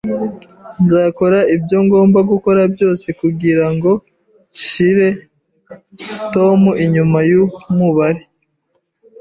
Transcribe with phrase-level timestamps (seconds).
[0.83, 3.91] Nzakora ibyo ngomba gukora byose kugirango
[4.53, 5.07] nshyire
[6.33, 8.23] Tom inyuma yumubari